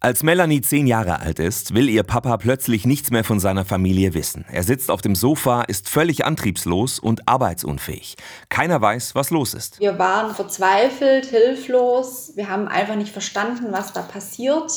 [0.00, 4.14] Als Melanie zehn Jahre alt ist, will ihr Papa plötzlich nichts mehr von seiner Familie
[4.14, 4.44] wissen.
[4.48, 8.14] Er sitzt auf dem Sofa, ist völlig antriebslos und arbeitsunfähig.
[8.48, 9.80] Keiner weiß, was los ist.
[9.80, 12.30] Wir waren verzweifelt, hilflos.
[12.36, 14.70] Wir haben einfach nicht verstanden, was da passiert.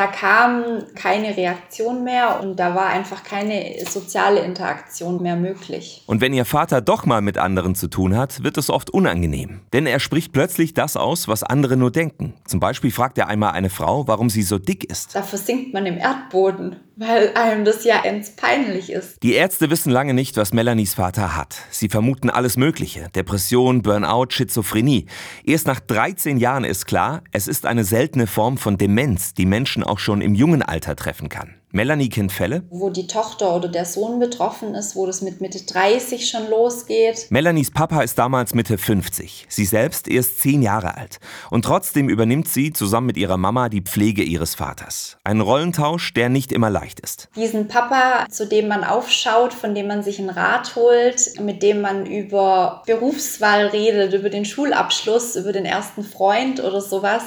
[0.00, 0.64] Da kam
[0.94, 6.02] keine Reaktion mehr und da war einfach keine soziale Interaktion mehr möglich.
[6.06, 9.60] Und wenn ihr Vater doch mal mit anderen zu tun hat, wird es oft unangenehm.
[9.74, 12.32] Denn er spricht plötzlich das aus, was andere nur denken.
[12.46, 15.14] Zum Beispiel fragt er einmal eine Frau, warum sie so dick ist.
[15.14, 19.22] Da versinkt man im Erdboden weil einem das ja ends peinlich ist.
[19.22, 21.56] Die Ärzte wissen lange nicht, was Melanies Vater hat.
[21.70, 23.08] Sie vermuten alles Mögliche.
[23.14, 25.06] Depression, Burnout, Schizophrenie.
[25.42, 29.82] Erst nach 13 Jahren ist klar, es ist eine seltene Form von Demenz, die Menschen
[29.82, 31.59] auch schon im jungen Alter treffen kann.
[31.72, 35.60] Melanie kennt Fälle, wo die Tochter oder der Sohn betroffen ist, wo das mit Mitte
[35.64, 37.28] 30 schon losgeht.
[37.30, 41.20] Melanies Papa ist damals Mitte 50, sie selbst erst 10 Jahre alt.
[41.48, 45.18] Und trotzdem übernimmt sie zusammen mit ihrer Mama die Pflege ihres Vaters.
[45.22, 47.28] Ein Rollentausch, der nicht immer leicht ist.
[47.36, 51.82] Diesen Papa, zu dem man aufschaut, von dem man sich einen Rat holt, mit dem
[51.82, 57.22] man über Berufswahl redet, über den Schulabschluss, über den ersten Freund oder sowas,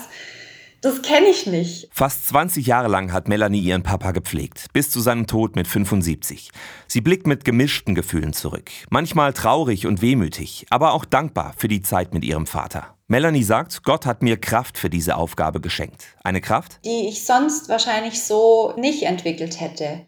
[0.84, 1.89] das kenne ich nicht.
[1.92, 6.52] Fast 20 Jahre lang hat Melanie ihren Papa gepflegt, bis zu seinem Tod mit 75.
[6.88, 8.70] Sie blickt mit gemischten Gefühlen zurück.
[8.90, 12.95] Manchmal traurig und wehmütig, aber auch dankbar für die Zeit mit ihrem Vater.
[13.08, 16.06] Melanie sagt, Gott hat mir Kraft für diese Aufgabe geschenkt.
[16.23, 20.08] Eine Kraft, die ich sonst wahrscheinlich so nicht entwickelt hätte.